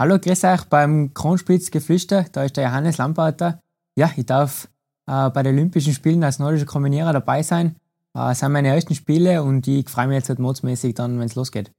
Hallo, 0.00 0.18
grüß 0.18 0.44
euch 0.44 0.64
beim 0.64 1.12
Kronspitz-Geflüster. 1.12 2.24
Da 2.32 2.44
ist 2.44 2.56
der 2.56 2.64
Johannes 2.64 2.96
Lamparter. 2.96 3.60
Ja, 3.98 4.10
ich 4.16 4.24
darf 4.24 4.66
äh, 5.06 5.28
bei 5.28 5.42
den 5.42 5.52
Olympischen 5.56 5.92
Spielen 5.92 6.24
als 6.24 6.38
nordischer 6.38 6.64
Kombinierer 6.64 7.12
dabei 7.12 7.42
sein. 7.42 7.76
Äh, 8.14 8.32
das 8.32 8.38
sind 8.38 8.50
meine 8.50 8.68
ersten 8.68 8.94
Spiele 8.94 9.42
und 9.42 9.68
ich 9.68 9.90
freue 9.90 10.06
mich 10.06 10.14
jetzt 10.14 10.30
halt 10.30 10.38
modsmäßig 10.38 10.94
dann, 10.94 11.18
wenn 11.18 11.26
es 11.26 11.34
losgeht. 11.34 11.70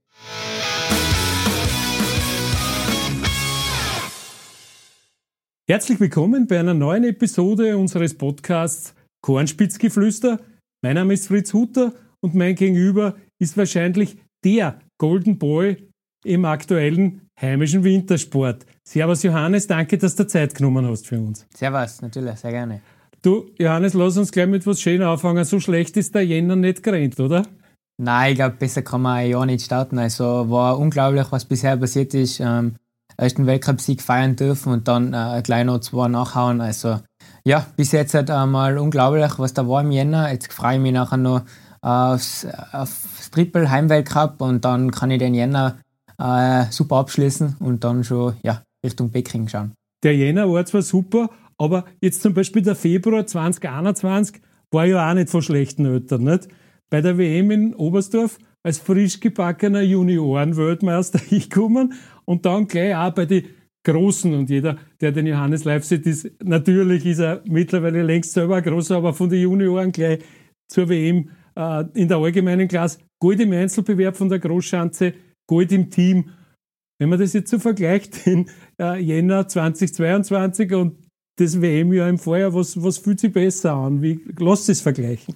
Herzlich 5.68 6.00
willkommen 6.00 6.46
bei 6.46 6.60
einer 6.60 6.76
neuen 6.76 7.06
Episode 7.06 7.76
unseres 7.76 8.16
Podcasts 8.16 8.94
Kornspitzgeflüster. 9.24 10.40
Mein 10.84 10.94
Name 10.94 11.16
ist 11.16 11.26
Fritz 11.26 11.54
Hutter 11.54 11.94
und 12.20 12.36
mein 12.36 12.54
Gegenüber 12.54 13.16
ist 13.40 13.58
wahrscheinlich 13.58 14.20
der 14.44 14.80
Golden 15.00 15.40
Boy 15.40 15.91
im 16.24 16.46
aktuellen 16.46 17.22
heimischen 17.40 17.84
Wintersport. 17.84 18.66
Servus 18.84 19.24
Johannes, 19.24 19.68
danke, 19.68 19.98
dass 19.98 20.16
du 20.16 20.28
Zeit 20.28 20.56
genommen 20.56 20.88
hast 20.88 21.08
für 21.08 21.20
uns. 21.20 21.46
Servus, 21.56 22.02
natürlich, 22.02 22.36
sehr 22.36 22.52
gerne. 22.52 22.82
Du, 23.22 23.52
Johannes, 23.60 23.94
lass 23.94 24.18
uns 24.18 24.32
gleich 24.32 24.48
mit 24.48 24.66
was 24.66 24.82
Schönes 24.82 25.06
anfangen. 25.06 25.44
So 25.46 25.60
schlecht 25.60 25.96
ist 25.98 26.16
der 26.16 26.26
Jänner 26.26 26.56
nicht 26.56 26.82
gerannt, 26.82 27.20
oder? 27.20 27.44
Nein, 27.98 28.32
ich 28.32 28.38
glaube, 28.38 28.56
besser 28.58 28.82
kann 28.82 29.04
man 29.04 29.18
ein 29.18 29.30
Jahr 29.30 29.46
nicht 29.46 29.64
starten. 29.64 30.00
Also 30.00 30.50
war 30.50 30.80
unglaublich, 30.80 31.28
was 31.30 31.46
bisher 31.46 31.78
passiert 31.78 32.16
ist. 32.16 32.40
Ähm, 32.40 32.76
ersten 33.18 33.46
Weltcup-Sieg 33.46 34.02
feiern 34.02 34.36
dürfen 34.36 34.74
und 34.74 34.88
dann 34.88 35.14
äh, 35.14 35.42
gleich 35.44 35.66
noch 35.66 35.80
zwei 35.80 36.08
nachhauen. 36.08 36.62
Also 36.62 37.00
ja, 37.46 37.68
bis 37.76 37.92
jetzt 37.92 38.16
halt 38.16 38.32
einmal 38.32 38.80
unglaublich, 38.80 39.38
was 39.38 39.54
da 39.54 39.68
war 39.68 39.82
im 39.82 39.92
Jänner. 39.92 40.32
Jetzt 40.32 40.52
freue 40.52 40.76
ich 40.76 40.82
mich 40.82 40.94
nachher 40.94 41.18
noch 41.18 41.44
aufs, 41.82 42.48
aufs 42.72 43.30
Triple 43.30 43.70
Heimweltcup 43.70 44.42
und 44.42 44.66
dann 44.66 44.92
kann 44.92 45.12
ich 45.12 45.20
den 45.20 45.36
Jänner 45.36 45.78
äh, 46.22 46.72
super 46.72 46.98
abschließen 46.98 47.58
und 47.60 47.84
dann 47.84 48.04
schon 48.04 48.36
ja, 48.44 48.64
Richtung 48.86 49.12
Peking 49.12 49.48
schauen. 49.48 49.74
Der 50.04 50.16
Jänner 50.16 50.52
war 50.52 50.66
zwar 50.66 50.82
super, 50.82 51.30
aber 51.58 51.86
jetzt 52.00 52.22
zum 52.22 52.34
Beispiel 52.34 52.62
der 52.62 52.76
Februar 52.76 53.26
2021 53.26 54.42
war 54.72 54.86
ja 54.86 55.10
auch 55.10 55.14
nicht 55.14 55.30
von 55.30 55.42
schlechten 55.42 55.86
Eltern. 55.86 56.24
Nicht? 56.24 56.48
Bei 56.90 57.02
der 57.02 57.18
WM 57.18 57.52
in 57.52 57.76
Oberstdorf 57.76 58.38
als 58.64 58.80
frisch 58.80 59.20
gebackener 59.20 59.82
Junioren-Weltmeister 59.82 61.20
gekommen 61.30 61.94
und 62.26 62.46
dann 62.46 62.68
gleich 62.68 62.96
auch 62.96 63.12
bei 63.12 63.26
den 63.26 63.46
Großen 63.84 64.32
und 64.36 64.50
jeder, 64.50 64.78
der 65.00 65.12
den 65.12 65.26
Johannes 65.26 65.64
live 65.64 65.84
sieht, 65.84 66.06
ist 66.06 66.30
natürlich 66.44 67.04
ist 67.04 67.18
er 67.18 67.42
mittlerweile 67.46 68.04
längst 68.04 68.34
selber 68.34 68.58
ein 68.58 68.64
großer, 68.64 68.98
aber 68.98 69.14
von 69.14 69.28
den 69.28 69.42
Junioren 69.42 69.92
gleich 69.92 70.20
zur 70.68 70.88
WM 70.88 71.30
äh, 71.56 71.86
in 71.96 72.08
der 72.08 72.18
allgemeinen 72.18 72.68
Klasse. 72.68 73.00
Gold 73.20 73.40
im 73.40 73.52
Einzelbewerb 73.54 74.16
von 74.16 74.30
der 74.30 74.38
Großschanze, 74.38 75.14
Gold 75.52 75.74
im 75.74 75.90
Team. 75.90 76.30
Wenn 76.98 77.10
man 77.10 77.20
das 77.20 77.34
jetzt 77.34 77.52
so 77.52 77.60
vergleicht, 77.60 78.26
den 78.26 78.50
äh, 78.80 78.98
Jänner 79.04 79.50
2022 79.50 80.74
und 80.74 80.96
das 81.36 81.60
WM-Jahr 81.60 82.08
im 82.08 82.18
Vorjahr, 82.18 82.54
was, 82.54 82.82
was 82.82 83.00
fühlt 83.00 83.20
sich 83.20 83.34
besser 83.34 83.74
an? 83.74 84.02
Wie 84.02 84.22
lasst 84.40 84.70
es 84.70 84.80
vergleichen? 84.80 85.36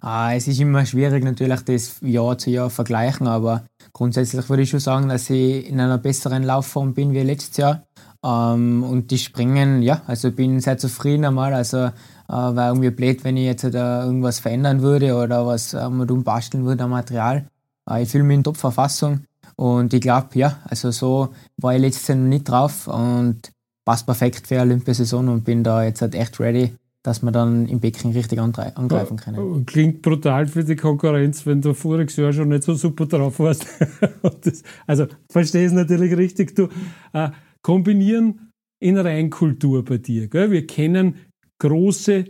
Ah, 0.00 0.32
es 0.32 0.46
ist 0.46 0.60
immer 0.60 0.86
schwierig 0.86 1.24
natürlich, 1.24 1.60
das 1.62 1.96
Jahr 2.02 2.38
zu 2.38 2.50
Jahr 2.50 2.70
vergleichen, 2.70 3.26
aber 3.26 3.64
grundsätzlich 3.92 4.48
würde 4.48 4.62
ich 4.62 4.70
schon 4.70 4.78
sagen, 4.78 5.08
dass 5.08 5.28
ich 5.28 5.68
in 5.68 5.80
einer 5.80 5.98
besseren 5.98 6.44
Laufform 6.44 6.94
bin 6.94 7.12
wie 7.12 7.22
letztes 7.22 7.56
Jahr. 7.56 7.82
Ähm, 8.24 8.84
und 8.84 9.10
die 9.10 9.18
Springen, 9.18 9.82
ja, 9.82 10.02
also 10.06 10.30
bin 10.30 10.60
sehr 10.60 10.78
zufrieden 10.78 11.24
einmal. 11.24 11.52
Also 11.52 11.78
äh, 11.78 11.90
war 12.28 12.68
irgendwie 12.68 12.90
blöd, 12.90 13.24
wenn 13.24 13.36
ich 13.36 13.46
jetzt 13.46 13.64
äh, 13.64 13.70
irgendwas 13.70 14.38
verändern 14.38 14.82
würde 14.82 15.16
oder 15.16 15.44
was 15.46 15.74
äh, 15.74 15.88
mal 15.88 16.06
basteln 16.06 16.64
würde 16.64 16.84
am 16.84 16.90
Material. 16.90 17.48
Äh, 17.90 18.04
ich 18.04 18.10
fühle 18.10 18.22
mich 18.22 18.36
in 18.36 18.44
Top-Verfassung 18.44 19.24
und 19.58 19.92
ich 19.92 20.00
glaube, 20.00 20.28
ja, 20.34 20.60
also 20.64 20.92
so 20.92 21.34
war 21.60 21.74
ich 21.74 21.80
letztes 21.80 22.06
Jahr 22.06 22.18
noch 22.18 22.28
nicht 22.28 22.48
drauf 22.48 22.86
und 22.86 23.50
passt 23.84 24.06
perfekt 24.06 24.46
für 24.46 24.54
eine 24.54 24.70
Olympiasaison 24.70 25.28
und 25.28 25.44
bin 25.44 25.64
da 25.64 25.82
jetzt 25.82 26.00
halt 26.00 26.14
echt 26.14 26.38
ready, 26.38 26.74
dass 27.02 27.22
wir 27.22 27.32
dann 27.32 27.66
im 27.66 27.80
Peking 27.80 28.12
richtig 28.12 28.38
angreifen 28.38 29.16
können. 29.16 29.66
Klingt 29.66 30.02
brutal 30.02 30.46
für 30.46 30.62
die 30.62 30.76
Konkurrenz, 30.76 31.44
wenn 31.44 31.60
du 31.60 31.74
voriges 31.74 32.14
Jahr 32.16 32.32
schon 32.32 32.50
nicht 32.50 32.62
so 32.62 32.74
super 32.74 33.06
drauf 33.06 33.40
warst. 33.40 33.66
das, 34.42 34.62
also 34.86 35.06
verstehe 35.28 35.66
es 35.66 35.72
natürlich 35.72 36.16
richtig. 36.16 36.54
Du 36.54 36.68
äh, 37.12 37.30
kombinieren 37.60 38.52
in 38.78 38.96
Reinkultur 38.96 39.84
bei 39.84 39.98
dir. 39.98 40.28
Gell? 40.28 40.52
Wir 40.52 40.68
kennen 40.68 41.16
große 41.58 42.26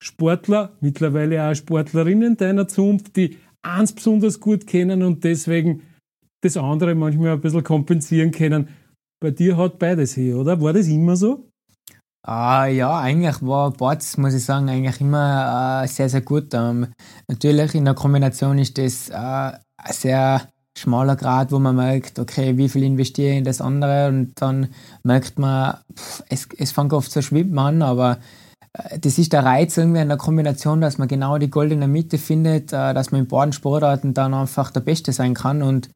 Sportler, 0.00 0.76
mittlerweile 0.80 1.42
auch 1.42 1.54
Sportlerinnen 1.56 2.36
deiner 2.36 2.68
Zunft, 2.68 3.16
die 3.16 3.38
eins 3.62 3.92
besonders 3.92 4.38
gut 4.38 4.68
kennen 4.68 5.02
und 5.02 5.24
deswegen 5.24 5.82
das 6.42 6.56
andere 6.56 6.94
manchmal 6.94 7.32
ein 7.32 7.40
bisschen 7.40 7.64
kompensieren 7.64 8.30
können. 8.30 8.68
Bei 9.20 9.30
dir 9.30 9.56
hat 9.56 9.78
beides 9.78 10.14
hier, 10.14 10.36
oder? 10.36 10.60
War 10.60 10.72
das 10.72 10.88
immer 10.88 11.16
so? 11.16 11.48
Ah, 12.24 12.66
ja, 12.66 13.00
eigentlich 13.00 13.42
war 13.42 13.72
Boards, 13.72 14.16
muss 14.16 14.34
ich 14.34 14.44
sagen, 14.44 14.68
eigentlich 14.68 15.00
immer 15.00 15.82
äh, 15.82 15.88
sehr, 15.88 16.08
sehr 16.08 16.20
gut. 16.20 16.54
Ähm, 16.54 16.88
natürlich 17.26 17.74
in 17.74 17.84
der 17.84 17.94
Kombination 17.94 18.58
ist 18.58 18.78
das 18.78 19.08
äh, 19.08 19.14
ein 19.14 19.92
sehr 19.92 20.42
schmaler 20.78 21.16
Grad, 21.16 21.50
wo 21.50 21.58
man 21.58 21.76
merkt, 21.76 22.18
okay, 22.18 22.56
wie 22.56 22.68
viel 22.68 22.84
investiere 22.84 23.32
ich 23.32 23.38
in 23.38 23.44
das 23.44 23.60
andere 23.60 24.08
und 24.08 24.32
dann 24.36 24.68
merkt 25.02 25.38
man, 25.38 25.78
pff, 25.94 26.22
es, 26.28 26.48
es 26.58 26.70
fängt 26.70 26.92
oft 26.92 27.10
zu 27.10 27.22
schwimmen 27.22 27.58
an, 27.58 27.82
aber 27.82 28.18
äh, 28.72 29.00
das 29.00 29.18
ist 29.18 29.32
der 29.32 29.44
Reiz 29.44 29.76
irgendwie 29.76 30.00
in 30.00 30.08
der 30.08 30.16
Kombination, 30.16 30.80
dass 30.80 30.98
man 30.98 31.08
genau 31.08 31.38
die 31.38 31.50
goldene 31.50 31.88
Mitte 31.88 32.18
findet, 32.18 32.72
dass 32.72 33.10
man 33.10 33.22
in 33.22 33.28
beiden 33.28 33.52
Sportarten 33.52 34.14
dann 34.14 34.32
einfach 34.32 34.70
der 34.70 34.80
Beste 34.80 35.12
sein 35.12 35.34
kann 35.34 35.62
und 35.62 35.90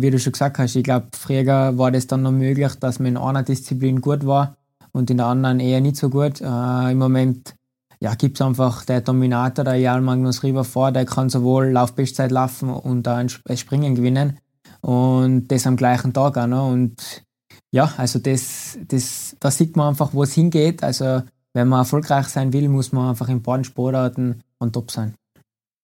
wie 0.00 0.10
du 0.10 0.18
schon 0.18 0.32
gesagt 0.32 0.58
hast, 0.58 0.76
ich 0.76 0.84
glaube, 0.84 1.08
früher 1.12 1.76
war 1.76 1.90
das 1.90 2.06
dann 2.06 2.22
noch 2.22 2.32
möglich, 2.32 2.74
dass 2.80 2.98
man 2.98 3.08
in 3.08 3.16
einer 3.16 3.42
Disziplin 3.42 4.00
gut 4.00 4.26
war 4.26 4.56
und 4.92 5.10
in 5.10 5.18
der 5.18 5.26
anderen 5.26 5.60
eher 5.60 5.80
nicht 5.80 5.96
so 5.96 6.08
gut. 6.08 6.40
Äh, 6.40 6.92
Im 6.92 6.98
Moment 6.98 7.54
ja, 8.00 8.14
gibt 8.14 8.38
es 8.38 8.46
einfach 8.46 8.84
der 8.84 9.00
Dominator, 9.00 9.64
der 9.64 9.76
Jan 9.76 10.04
Magnus 10.04 10.42
River 10.42 10.64
vor, 10.64 10.92
der 10.92 11.06
kann 11.06 11.30
sowohl 11.30 11.70
Laufbestzeit 11.70 12.30
laufen 12.30 12.70
und 12.70 13.08
auch 13.08 13.16
ein 13.16 13.28
Springen 13.28 13.94
gewinnen. 13.94 14.38
Und 14.80 15.48
das 15.48 15.66
am 15.66 15.76
gleichen 15.76 16.12
Tag 16.12 16.36
auch 16.36 16.46
noch. 16.46 16.70
Und 16.70 17.24
ja, 17.70 17.92
also 17.96 18.18
das, 18.18 18.78
das, 18.86 19.36
da 19.40 19.50
sieht 19.50 19.76
man 19.76 19.88
einfach, 19.88 20.12
wo 20.12 20.22
es 20.22 20.34
hingeht. 20.34 20.82
Also 20.82 21.22
wenn 21.54 21.68
man 21.68 21.80
erfolgreich 21.80 22.28
sein 22.28 22.52
will, 22.52 22.68
muss 22.68 22.92
man 22.92 23.08
einfach 23.08 23.28
in 23.28 23.42
beiden 23.42 23.64
Sportarten 23.64 24.42
on 24.60 24.72
top 24.72 24.90
sein. 24.90 25.14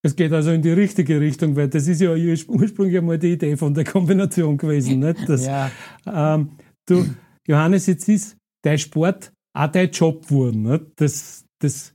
Es 0.02 0.16
geht 0.16 0.32
also 0.32 0.50
in 0.50 0.62
die 0.62 0.70
richtige 0.70 1.20
Richtung, 1.20 1.56
weil 1.56 1.68
das 1.68 1.86
ist 1.86 2.00
ja 2.00 2.12
ursprünglich 2.12 2.96
einmal 2.96 3.18
die 3.18 3.32
Idee 3.32 3.56
von 3.56 3.74
der 3.74 3.84
Kombination 3.84 4.56
gewesen. 4.56 5.00
Nicht? 5.00 5.20
Das, 5.26 5.46
ja. 5.46 5.70
ähm, 6.06 6.50
du, 6.86 7.04
Johannes, 7.46 7.86
jetzt 7.86 8.08
ist 8.08 8.36
dein 8.62 8.78
Sport 8.78 9.32
auch 9.52 9.68
dein 9.68 9.90
Job 9.90 10.26
geworden. 10.26 10.62
Nicht? 10.62 10.84
Das, 10.96 11.44
das 11.60 11.94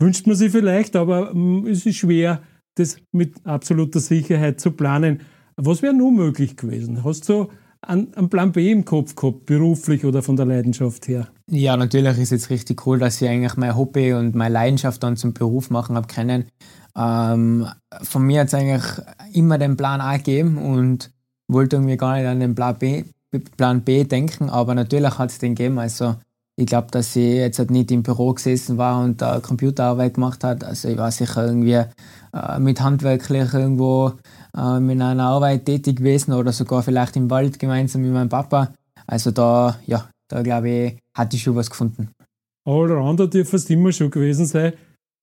wünscht 0.00 0.26
man 0.26 0.36
sich 0.36 0.52
vielleicht, 0.52 0.94
aber 0.96 1.30
ähm, 1.30 1.66
es 1.66 1.86
ist 1.86 1.96
schwer, 1.96 2.42
das 2.76 2.98
mit 3.12 3.44
absoluter 3.46 4.00
Sicherheit 4.00 4.60
zu 4.60 4.72
planen. 4.72 5.22
Was 5.56 5.82
wäre 5.82 5.94
nun 5.94 6.16
möglich 6.16 6.56
gewesen? 6.56 7.02
Hast 7.02 7.28
du 7.28 7.48
einen, 7.82 8.28
Plan 8.28 8.52
B 8.52 8.70
im 8.70 8.84
Kopf 8.84 9.14
gehabt, 9.14 9.46
beruflich 9.46 10.04
oder 10.04 10.22
von 10.22 10.36
der 10.36 10.46
Leidenschaft 10.46 11.08
her? 11.08 11.28
Ja, 11.50 11.76
natürlich 11.76 12.18
ist 12.18 12.32
es 12.32 12.50
richtig 12.50 12.86
cool, 12.86 12.98
dass 12.98 13.20
ich 13.22 13.28
eigentlich 13.28 13.56
mein 13.56 13.76
Hobby 13.76 14.12
und 14.12 14.34
meine 14.34 14.54
Leidenschaft 14.54 15.02
dann 15.02 15.16
zum 15.16 15.32
Beruf 15.34 15.70
machen 15.70 15.96
habe 15.96 16.06
können. 16.06 16.46
Ähm, 16.96 17.66
von 18.02 18.22
mir 18.22 18.40
hat 18.40 18.48
es 18.48 18.54
eigentlich 18.54 18.84
immer 19.32 19.58
den 19.58 19.76
Plan 19.76 20.00
A 20.00 20.16
gegeben 20.16 20.58
und 20.58 21.10
wollte 21.46 21.76
irgendwie 21.76 21.96
gar 21.96 22.16
nicht 22.16 22.26
an 22.26 22.40
den 22.40 22.54
Plan 22.54 22.76
B, 22.78 23.04
Plan 23.56 23.82
B 23.82 24.04
denken, 24.04 24.50
aber 24.50 24.74
natürlich 24.74 25.18
hat 25.18 25.30
es 25.30 25.38
den 25.38 25.54
gegeben. 25.54 25.78
Also 25.78 26.16
ich 26.56 26.66
glaube, 26.66 26.88
dass 26.90 27.14
ich 27.14 27.34
jetzt 27.36 27.60
halt 27.60 27.70
nicht 27.70 27.92
im 27.92 28.02
Büro 28.02 28.34
gesessen 28.34 28.78
war 28.78 29.02
und 29.02 29.22
da 29.22 29.38
Computerarbeit 29.38 30.14
gemacht 30.14 30.42
hat. 30.42 30.64
Also 30.64 30.88
ich 30.88 30.98
war 30.98 31.12
sicher 31.12 31.46
irgendwie 31.46 31.84
äh, 32.32 32.58
mit 32.58 32.80
handwerklich 32.80 33.54
irgendwo 33.54 34.14
äh, 34.56 34.76
in 34.76 35.02
einer 35.02 35.24
Arbeit 35.24 35.66
tätig 35.66 35.96
gewesen 35.96 36.32
oder 36.32 36.52
sogar 36.52 36.82
vielleicht 36.82 37.16
im 37.16 37.30
Wald 37.30 37.58
gemeinsam 37.58 38.02
mit 38.02 38.12
meinem 38.12 38.28
Papa. 38.28 38.74
Also 39.06 39.30
da, 39.30 39.78
ja, 39.86 40.08
da 40.28 40.42
glaube 40.42 40.70
ich, 40.70 40.98
hatte 41.14 41.36
ich 41.36 41.42
schon 41.42 41.56
was 41.56 41.70
gefunden. 41.70 42.10
Allrounder 42.66 43.26
dürfte 43.26 43.52
fast 43.52 43.70
immer 43.70 43.92
schon 43.92 44.10
gewesen 44.10 44.46
sein. 44.46 44.74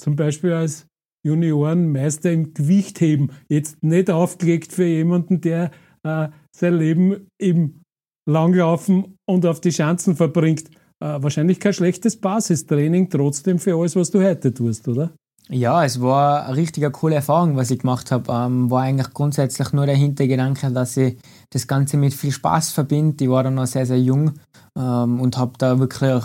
Zum 0.01 0.15
Beispiel 0.15 0.53
als 0.53 0.87
Juniorenmeister 1.25 2.31
im 2.31 2.53
Gewichtheben. 2.53 3.31
Jetzt 3.49 3.83
nicht 3.83 4.09
aufgelegt 4.09 4.71
für 4.71 4.85
jemanden, 4.85 5.41
der 5.41 5.71
äh, 6.03 6.29
sein 6.55 6.73
Leben 6.75 7.27
im 7.39 7.81
Langlaufen 8.27 9.17
und 9.25 9.45
auf 9.45 9.61
die 9.61 9.71
Schanzen 9.71 10.15
verbringt. 10.15 10.69
Äh, 10.99 11.21
wahrscheinlich 11.21 11.59
kein 11.59 11.73
schlechtes 11.73 12.19
Basistraining 12.19 13.09
trotzdem 13.09 13.59
für 13.59 13.75
alles, 13.75 13.95
was 13.95 14.11
du 14.11 14.23
heute 14.23 14.53
tust, 14.53 14.87
oder? 14.87 15.13
Ja, 15.49 15.83
es 15.85 16.01
war 16.01 16.47
eine 16.47 16.55
richtige 16.55 16.89
coole 16.89 17.15
Erfahrung, 17.15 17.55
was 17.55 17.69
ich 17.69 17.79
gemacht 17.79 18.11
habe. 18.11 18.31
Ähm, 18.31 18.71
war 18.71 18.81
eigentlich 18.81 19.13
grundsätzlich 19.13 19.73
nur 19.73 19.85
der 19.85 19.95
Hintergedanke, 19.95 20.71
dass 20.71 20.97
ich 20.97 21.17
das 21.51 21.67
Ganze 21.67 21.97
mit 21.97 22.15
viel 22.15 22.31
Spaß 22.31 22.71
verbinde. 22.71 23.23
Ich 23.23 23.29
war 23.29 23.43
dann 23.43 23.53
noch 23.53 23.67
sehr, 23.67 23.85
sehr 23.85 23.99
jung 23.99 24.33
ähm, 24.77 25.19
und 25.19 25.37
habe 25.37 25.53
da 25.57 25.79
wirklich 25.79 26.23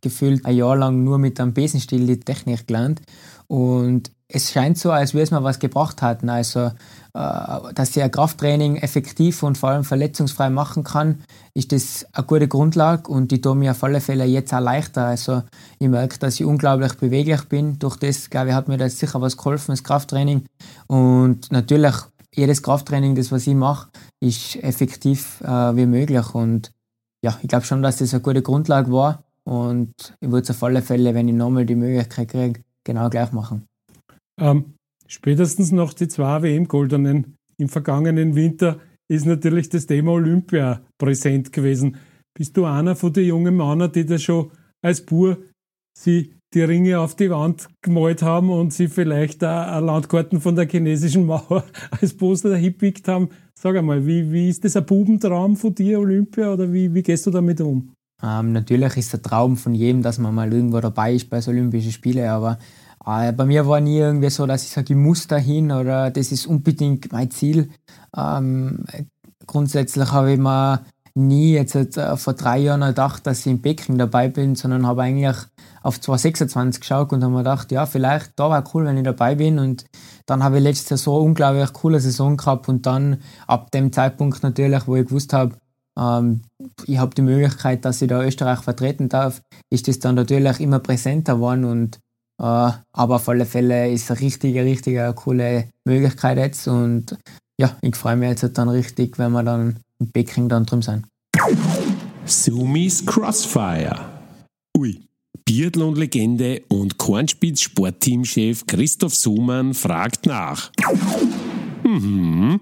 gefühlt 0.00 0.44
ein 0.44 0.56
Jahr 0.56 0.76
lang 0.76 1.04
nur 1.04 1.18
mit 1.18 1.40
einem 1.40 1.52
Besenstiel 1.52 2.06
die 2.06 2.20
Technik 2.20 2.66
gelernt. 2.66 3.02
Und 3.48 4.12
es 4.32 4.52
scheint 4.52 4.78
so, 4.78 4.92
als 4.92 5.12
würde 5.12 5.24
es 5.24 5.30
mir 5.30 5.42
was 5.42 5.58
gebracht 5.58 6.02
hatten. 6.02 6.28
Also, 6.28 6.70
äh, 7.14 7.72
dass 7.74 7.96
ich 7.96 8.02
ein 8.02 8.10
Krafttraining 8.10 8.76
effektiv 8.76 9.42
und 9.42 9.58
vor 9.58 9.70
allem 9.70 9.84
verletzungsfrei 9.84 10.50
machen 10.50 10.84
kann, 10.84 11.22
ist 11.54 11.72
das 11.72 12.06
eine 12.12 12.26
gute 12.26 12.46
Grundlage 12.46 13.10
und 13.10 13.32
die 13.32 13.40
tut 13.40 13.56
mir 13.56 13.72
auf 13.72 13.82
alle 13.82 14.00
Fälle 14.00 14.24
jetzt 14.24 14.54
auch 14.54 14.60
leichter. 14.60 15.06
Also, 15.06 15.42
ich 15.78 15.88
merke, 15.88 16.18
dass 16.18 16.38
ich 16.38 16.46
unglaublich 16.46 16.94
beweglich 16.94 17.42
bin. 17.48 17.78
Durch 17.78 17.96
das, 17.96 18.30
glaube 18.30 18.50
ich, 18.50 18.54
hat 18.54 18.68
mir 18.68 18.78
das 18.78 18.98
sicher 18.98 19.20
was 19.20 19.36
geholfen, 19.36 19.72
das 19.72 19.82
Krafttraining. 19.82 20.44
Und 20.86 21.50
natürlich, 21.50 21.96
jedes 22.32 22.62
Krafttraining, 22.62 23.16
das 23.16 23.32
was 23.32 23.48
ich 23.48 23.54
mache, 23.54 23.88
ist 24.20 24.56
effektiv 24.62 25.40
äh, 25.40 25.74
wie 25.74 25.86
möglich. 25.86 26.34
Und 26.34 26.70
ja, 27.24 27.38
ich 27.42 27.48
glaube 27.48 27.64
schon, 27.64 27.82
dass 27.82 27.98
das 27.98 28.14
eine 28.14 28.22
gute 28.22 28.42
Grundlage 28.42 28.90
war. 28.92 29.24
Und 29.44 29.92
ich 30.20 30.30
würde 30.30 30.42
es 30.42 30.50
auf 30.50 30.62
alle 30.62 30.82
Fälle, 30.82 31.14
wenn 31.14 31.28
ich 31.28 31.34
nochmal 31.34 31.66
die 31.66 31.74
Möglichkeit 31.74 32.28
kriege, 32.28 32.62
genau 32.84 33.08
gleich 33.10 33.32
machen. 33.32 33.66
Ähm, 34.40 34.74
spätestens 35.06 35.72
nach 35.72 35.92
die 35.94 36.08
zwei 36.08 36.42
WM-Goldenen 36.42 37.36
im 37.58 37.68
vergangenen 37.68 38.34
Winter 38.34 38.78
ist 39.08 39.26
natürlich 39.26 39.68
das 39.68 39.86
Thema 39.86 40.12
Olympia 40.12 40.82
präsent 40.98 41.52
gewesen. 41.52 41.96
Bist 42.36 42.56
du 42.56 42.64
einer 42.64 42.94
von 42.94 43.12
den 43.12 43.26
jungen 43.26 43.56
Männern, 43.56 43.90
die 43.90 44.06
da 44.06 44.18
schon 44.18 44.50
als 44.82 45.04
Bur 45.04 45.38
sie 45.98 46.34
die 46.52 46.62
Ringe 46.62 46.98
auf 46.98 47.14
die 47.14 47.30
Wand 47.30 47.68
gemalt 47.82 48.22
haben 48.22 48.50
und 48.50 48.72
sie 48.72 48.88
vielleicht 48.88 49.44
auch 49.44 49.80
Landkarten 49.80 50.40
von 50.40 50.56
der 50.56 50.68
chinesischen 50.68 51.26
Mauer 51.26 51.64
als 52.00 52.16
Poster 52.16 52.56
hingepickt 52.56 53.08
haben? 53.08 53.30
Sag 53.54 53.76
einmal, 53.76 54.06
wie, 54.06 54.32
wie 54.32 54.48
ist 54.48 54.64
das 54.64 54.76
ein 54.76 54.86
Bubentraum 54.86 55.56
von 55.56 55.74
dir, 55.74 56.00
Olympia, 56.00 56.52
oder 56.52 56.72
wie, 56.72 56.92
wie 56.92 57.02
gehst 57.02 57.26
du 57.26 57.30
damit 57.30 57.60
um? 57.60 57.92
Ähm, 58.22 58.52
natürlich 58.52 58.96
ist 58.96 59.12
der 59.12 59.22
Traum 59.22 59.56
von 59.56 59.74
jedem, 59.74 60.02
dass 60.02 60.18
man 60.18 60.34
mal 60.34 60.52
irgendwo 60.52 60.80
dabei 60.80 61.14
ist 61.14 61.30
bei 61.30 61.40
so 61.40 61.50
Olympischen 61.50 61.92
Spielen, 61.92 62.28
aber 62.28 62.58
äh, 63.06 63.32
bei 63.32 63.44
mir 63.46 63.66
war 63.66 63.80
nie 63.80 63.98
irgendwie 63.98 64.30
so, 64.30 64.46
dass 64.46 64.64
ich 64.64 64.70
sage, 64.70 64.92
ich 64.92 64.98
muss 64.98 65.26
dahin 65.26 65.72
oder 65.72 66.10
das 66.10 66.32
ist 66.32 66.46
unbedingt 66.46 67.12
mein 67.12 67.30
Ziel. 67.30 67.70
Ähm, 68.16 68.84
grundsätzlich 69.46 70.12
habe 70.12 70.32
ich 70.32 70.38
mir 70.38 70.84
nie 71.14 71.52
jetzt 71.52 71.74
äh, 71.74 72.16
vor 72.16 72.34
drei 72.34 72.58
Jahren 72.58 72.80
gedacht, 72.82 73.26
dass 73.26 73.40
ich 73.40 73.46
in 73.46 73.62
Peking 73.62 73.98
dabei 73.98 74.28
bin, 74.28 74.54
sondern 74.54 74.86
habe 74.86 75.02
eigentlich 75.02 75.36
auf 75.82 76.00
2026 76.00 76.80
geschaut 76.80 77.12
und 77.12 77.22
habe 77.22 77.32
mir 77.32 77.38
gedacht, 77.38 77.72
ja, 77.72 77.86
vielleicht 77.86 78.32
da 78.36 78.50
war 78.50 78.64
cool, 78.74 78.84
wenn 78.84 78.98
ich 78.98 79.04
dabei 79.04 79.34
bin. 79.34 79.58
Und 79.58 79.86
dann 80.26 80.42
habe 80.42 80.58
ich 80.58 80.62
letzte 80.62 80.96
Saison 80.96 81.24
unglaublich 81.24 81.72
coole 81.72 82.00
Saison 82.00 82.36
gehabt 82.36 82.68
und 82.68 82.86
dann 82.86 83.22
ab 83.46 83.70
dem 83.70 83.92
Zeitpunkt 83.92 84.42
natürlich, 84.42 84.86
wo 84.86 84.96
ich 84.96 85.06
gewusst 85.06 85.32
habe, 85.32 85.56
ähm, 85.98 86.42
ich 86.86 86.98
habe 86.98 87.14
die 87.14 87.22
Möglichkeit, 87.22 87.84
dass 87.84 88.02
ich 88.02 88.08
da 88.08 88.22
Österreich 88.22 88.60
vertreten 88.60 89.08
darf, 89.08 89.42
ist 89.70 89.88
das 89.88 89.98
dann 89.98 90.14
natürlich 90.14 90.60
immer 90.60 90.78
präsenter 90.78 91.34
geworden 91.34 91.64
und 91.64 91.98
äh, 92.40 92.72
aber 92.92 93.16
auf 93.16 93.28
alle 93.28 93.44
Fälle 93.44 93.90
ist 93.90 94.04
es 94.04 94.10
eine 94.10 94.20
richtige, 94.20 94.64
richtige 94.64 95.12
coole 95.14 95.68
Möglichkeit 95.84 96.38
jetzt 96.38 96.68
und 96.68 97.16
ja, 97.58 97.76
ich 97.82 97.96
freue 97.96 98.16
mich 98.16 98.30
jetzt 98.30 98.56
dann 98.56 98.70
richtig, 98.70 99.18
wenn 99.18 99.32
wir 99.32 99.42
dann 99.42 99.80
in 100.00 100.10
Peking 100.10 100.48
dann 100.48 100.66
drüben 100.66 100.82
sind. 100.82 101.06
Sumis 102.24 103.04
Crossfire. 103.04 104.22
Ui. 104.76 105.00
Biathlon-Legende 105.44 106.62
und 106.68 106.96
Kornspitz-Sportteamchef 106.96 108.66
Christoph 108.66 109.14
Sumann 109.14 109.74
fragt 109.74 110.26
nach. 110.26 110.70
Mhm. 111.82 112.60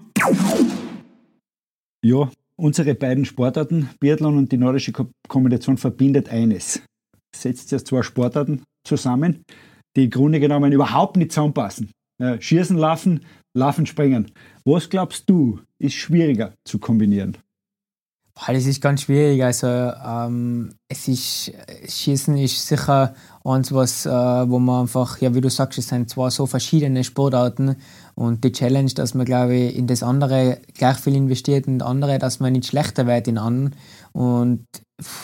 Ja, 2.03 2.31
unsere 2.55 2.95
beiden 2.95 3.25
Sportarten, 3.25 3.89
Biathlon 3.99 4.37
und 4.37 4.51
die 4.51 4.57
nordische 4.57 4.91
Kombination, 5.27 5.77
verbindet 5.77 6.29
eines. 6.29 6.81
Setzt 7.35 7.71
ja 7.71 7.77
zwei 7.77 8.01
Sportarten 8.01 8.63
zusammen, 8.87 9.43
die 9.95 10.05
im 10.05 10.09
Grunde 10.09 10.39
genommen 10.39 10.71
überhaupt 10.71 11.17
nicht 11.17 11.31
zusammenpassen. 11.31 11.91
Schießen, 12.39 12.77
Laufen, 12.77 13.23
Laufen, 13.59 13.85
Springen. 13.85 14.31
Was 14.63 14.89
glaubst 14.89 15.29
du, 15.29 15.59
ist 15.77 15.93
schwieriger 15.93 16.53
zu 16.63 16.79
kombinieren? 16.79 17.37
Boah, 18.33 18.53
das 18.53 18.65
ist 18.65 18.81
ganz 18.81 19.01
schwierig. 19.01 19.43
Also 19.43 19.67
ähm, 19.67 20.73
es 20.87 21.09
ist 21.09 21.51
Schießen 21.87 22.37
ist 22.37 22.65
sicher 22.65 23.13
eins, 23.43 23.73
was, 23.73 24.05
äh, 24.05 24.09
wo 24.09 24.59
man 24.59 24.83
einfach, 24.83 25.19
ja 25.19 25.35
wie 25.35 25.41
du 25.41 25.49
sagst, 25.49 25.77
es 25.77 25.89
sind 25.89 26.09
zwar 26.09 26.31
so 26.31 26.45
verschiedene 26.45 27.03
Sportarten 27.03 27.75
und 28.15 28.45
die 28.45 28.53
Challenge, 28.53 28.91
dass 28.93 29.13
man 29.13 29.25
glaube 29.25 29.55
ich 29.55 29.75
in 29.75 29.87
das 29.87 30.03
andere 30.03 30.59
gleich 30.73 30.97
viel 30.97 31.15
investiert 31.15 31.67
und 31.67 31.83
andere, 31.83 32.17
dass 32.17 32.39
man 32.39 32.53
nicht 32.53 32.67
schlechter 32.67 33.07
wird 33.07 33.27
in 33.27 33.37
anderen. 33.37 33.75
Und 34.13 34.65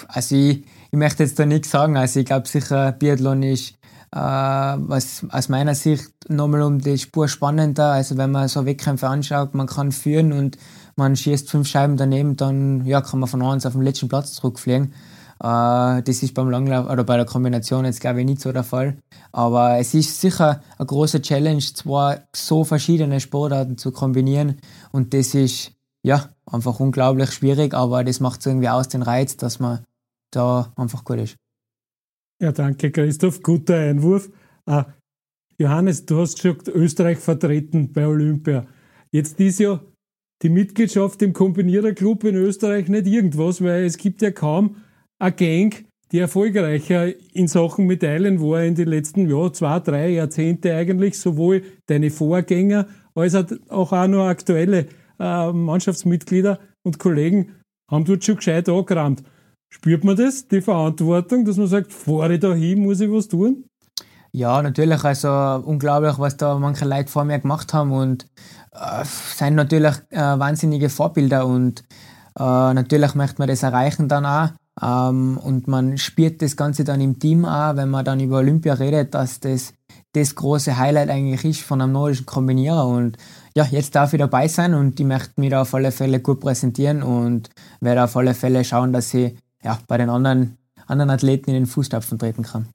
also 0.10 0.36
ich, 0.36 0.66
ich 0.92 0.98
möchte 0.98 1.24
jetzt 1.24 1.40
da 1.40 1.46
nichts 1.46 1.72
sagen. 1.72 1.96
Also 1.96 2.20
ich 2.20 2.26
glaube 2.26 2.50
sicher, 2.50 2.92
Biathlon 2.92 3.44
ist 3.44 3.76
was 4.12 5.26
aus 5.30 5.50
meiner 5.50 5.76
Sicht 5.76 6.12
nochmal 6.30 6.62
um 6.62 6.80
die 6.80 6.98
Spur 6.98 7.28
spannender. 7.28 7.92
Also 7.92 8.18
wenn 8.18 8.32
man 8.32 8.48
so 8.48 8.66
Wettkämpfe 8.66 9.08
anschaut, 9.08 9.54
man 9.54 9.68
kann 9.68 9.92
führen 9.92 10.32
und 10.32 10.58
man 10.96 11.16
schießt 11.16 11.50
fünf 11.50 11.68
Scheiben 11.68 11.98
daneben, 11.98 12.38
dann 12.38 12.86
ja, 12.86 13.02
kann 13.02 13.20
man 13.20 13.30
von 13.30 13.42
eins 13.42 13.66
auf 13.66 13.74
den 13.74 13.82
letzten 13.82 14.08
Platz 14.08 14.34
zurückfliegen. 14.34 14.94
Äh, 15.40 16.02
das 16.02 16.24
ist 16.24 16.34
beim 16.34 16.50
Langlauf 16.50 16.90
oder 16.90 17.04
bei 17.04 17.18
der 17.18 17.26
Kombination 17.26 17.86
jetzt 17.86 18.00
glaube 18.00 18.22
ich 18.22 18.26
nicht 18.26 18.42
so 18.42 18.52
der 18.52 18.64
Fall. 18.64 18.98
Aber 19.32 19.78
es 19.78 19.94
ist 19.94 20.22
sicher 20.22 20.62
eine 20.78 20.86
große 20.86 21.22
Challenge, 21.22 21.60
zwei 21.60 22.22
so 22.34 22.64
verschiedene 22.64 23.20
Sportarten 23.20 23.78
zu 23.78 23.92
kombinieren. 23.92 24.60
Und 24.92 25.14
das 25.14 25.36
ist 25.36 25.74
ja 26.04 26.30
einfach 26.46 26.80
unglaublich 26.80 27.32
schwierig, 27.32 27.74
aber 27.74 28.04
das 28.04 28.20
macht 28.20 28.46
irgendwie 28.46 28.70
aus 28.70 28.88
den 28.88 29.02
Reiz, 29.02 29.38
dass 29.38 29.60
man 29.60 29.84
da 30.32 30.72
einfach 30.76 31.04
gut 31.04 31.18
ist. 31.18 31.36
Ja, 32.42 32.52
danke 32.52 32.92
Christoph, 32.92 33.42
guter 33.42 33.78
Einwurf. 33.78 34.30
Ah, 34.66 34.88
Johannes, 35.58 36.06
du 36.06 36.18
hast 36.18 36.42
gesagt, 36.42 36.68
Österreich 36.68 37.18
vertreten 37.18 37.94
bei 37.94 38.06
Olympia. 38.06 38.66
Jetzt 39.12 39.40
ist 39.40 39.60
ja 39.60 39.82
die 40.42 40.50
Mitgliedschaft 40.50 41.22
im 41.22 41.32
Kombiniererclub 41.32 42.26
in 42.26 42.36
Österreich 42.36 42.90
nicht 42.90 43.08
irgendwas, 43.08 43.64
weil 43.64 43.86
es 43.86 43.98
gibt 43.98 44.22
ja 44.22 44.32
kaum 44.32 44.76
eine 45.18 45.32
Gang, 45.32 45.86
die 46.12 46.20
erfolgreicher 46.20 47.14
in 47.34 47.48
Sachen 47.48 47.88
Medaillen 47.88 48.42
war 48.42 48.64
in 48.64 48.76
den 48.76 48.90
letzten 48.90 49.30
Jahren, 49.30 49.54
zwei, 49.54 49.80
drei 49.80 50.10
Jahrzehnte 50.10 50.76
eigentlich, 50.76 51.18
sowohl 51.18 51.64
deine 51.86 52.12
Vorgänger 52.12 52.88
als 53.14 53.34
auch, 53.36 53.46
auch 53.70 54.08
noch 54.08 54.28
aktuelle 54.28 54.88
äh, 55.20 55.54
Mannschaftsmitglieder 55.54 56.60
und 56.84 57.00
Kollegen 57.00 57.54
haben 57.90 58.04
dort 58.04 58.26
schon 58.26 58.36
gescheit 58.36 58.68
angerammt. 58.68 59.24
Spürt 59.76 60.06
man 60.06 60.16
das, 60.16 60.48
die 60.48 60.62
Verantwortung, 60.62 61.44
dass 61.44 61.58
man 61.58 61.68
sagt, 61.68 61.92
fahre 61.92 62.36
ich 62.36 62.40
da 62.40 62.54
hin, 62.54 62.80
muss 62.80 63.02
ich 63.02 63.12
was 63.12 63.28
tun? 63.28 63.66
Ja, 64.32 64.62
natürlich. 64.62 65.04
Also 65.04 65.30
unglaublich, 65.66 66.18
was 66.18 66.38
da 66.38 66.58
manche 66.58 66.86
Leute 66.86 67.12
vor 67.12 67.26
mir 67.26 67.40
gemacht 67.40 67.74
haben 67.74 67.92
und 67.92 68.26
äh, 68.72 69.04
sind 69.04 69.56
natürlich 69.56 69.96
äh, 70.12 70.40
wahnsinnige 70.40 70.88
Vorbilder 70.88 71.46
und 71.46 71.82
äh, 72.40 72.74
natürlich 72.74 73.16
möchte 73.16 73.40
man 73.40 73.50
das 73.50 73.64
erreichen 73.64 74.08
dann 74.08 74.26
auch. 74.26 74.50
Ähm, 74.82 75.38
und 75.44 75.68
man 75.68 75.98
spürt 75.98 76.42
das 76.42 76.56
Ganze 76.56 76.86
dann 76.86 77.02
im 77.02 77.20
Team 77.20 77.44
auch, 77.44 77.76
wenn 77.76 77.90
man 77.90 78.06
dann 78.06 78.22
über 78.22 78.38
Olympia 78.38 78.76
redet, 78.76 79.14
dass 79.14 79.42
das 79.42 79.74
das 80.14 80.36
große 80.36 80.78
Highlight 80.78 81.10
eigentlich 81.10 81.44
ist 81.44 81.62
von 81.62 81.82
einem 81.82 81.92
nordischen 81.92 82.26
Kombinierer. 82.26 82.88
Und 82.88 83.18
ja, 83.58 83.66
jetzt 83.66 83.94
darf 83.94 84.14
ich 84.14 84.20
dabei 84.20 84.48
sein 84.48 84.74
und 84.74 84.98
ich 84.98 85.06
möchte 85.06 85.34
mich 85.36 85.50
da 85.50 85.64
auf 85.64 85.74
alle 85.76 85.92
Fälle 85.92 86.22
gut 86.22 86.40
präsentieren 86.40 87.04
und 87.04 87.50
werde 87.82 88.06
auf 88.06 88.16
alle 88.16 88.34
Fälle 88.34 88.64
schauen, 88.64 88.94
dass 88.94 89.14
ich 89.14 89.36
ja, 89.66 89.80
bei 89.88 89.98
den 89.98 90.10
anderen, 90.10 90.58
anderen 90.86 91.10
Athleten 91.10 91.50
in 91.50 91.56
den 91.56 91.66
Fußstapfen 91.66 92.18
treten 92.20 92.44
kann. 92.44 92.70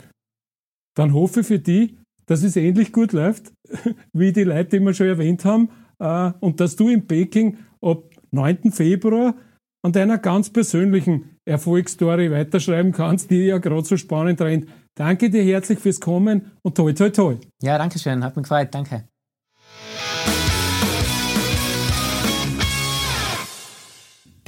Dann 0.96 1.14
hoffe 1.14 1.40
ich 1.40 1.46
für 1.46 1.60
die, 1.60 1.96
dass 2.26 2.42
es 2.42 2.56
ähnlich 2.56 2.92
gut 2.92 3.12
läuft, 3.12 3.52
wie 4.12 4.32
die 4.32 4.44
Leute, 4.44 4.78
die 4.78 4.84
wir 4.84 4.92
schon 4.92 5.06
erwähnt 5.06 5.44
haben, 5.44 5.70
äh, 5.98 6.32
und 6.40 6.60
dass 6.60 6.76
du 6.76 6.88
in 6.88 7.06
Peking 7.06 7.58
ab 7.80 8.02
9. 8.32 8.72
Februar 8.72 9.34
an 9.82 9.92
deiner 9.92 10.18
ganz 10.18 10.50
persönlichen 10.50 11.36
Erfolgsstory 11.46 12.30
weiterschreiben 12.30 12.92
kannst, 12.92 13.30
die 13.30 13.46
ja 13.46 13.58
gerade 13.58 13.84
so 13.84 13.96
spannend 13.96 14.40
rennt. 14.40 14.68
Danke 14.94 15.30
dir 15.30 15.42
herzlich 15.42 15.78
fürs 15.78 16.00
Kommen 16.00 16.50
und 16.62 16.76
toi 16.76 16.92
toi 16.92 17.08
toi. 17.08 17.36
Ja, 17.62 17.78
danke 17.78 17.98
schön, 17.98 18.22
hat 18.22 18.36
mich 18.36 18.42
gefreut, 18.42 18.68
danke. 18.72 19.04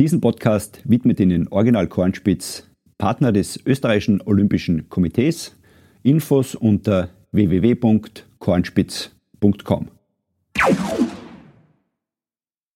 Diesen 0.03 0.21
Podcast 0.21 0.83
widmet 0.83 1.21
Ihnen 1.21 1.47
Original 1.47 1.87
Kornspitz, 1.87 2.65
Partner 2.99 3.31
des 3.31 3.61
österreichischen 3.65 4.21
Olympischen 4.21 4.89
Komitees. 4.89 5.55
Infos 6.03 6.57
unter 6.57 7.11
www.kornspitz.com. 7.31 9.89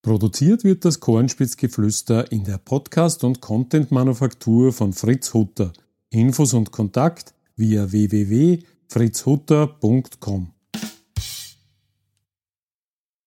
Produziert 0.02 0.62
wird 0.62 0.84
das 0.84 1.00
Kornspitzgeflüster 1.00 2.30
in 2.30 2.44
der 2.44 2.58
Podcast- 2.58 3.24
und 3.24 3.40
Content-Manufaktur 3.40 4.72
von 4.72 4.92
Fritz 4.92 5.34
Hutter. 5.34 5.72
Infos 6.10 6.54
und 6.54 6.70
Kontakt 6.70 7.34
via 7.56 7.90
www.fritzhutter.com. 7.90 10.52